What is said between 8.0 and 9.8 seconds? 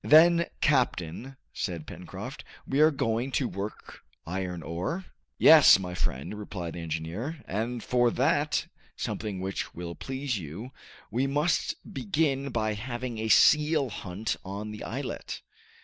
that something which